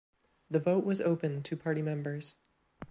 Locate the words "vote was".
0.57-0.99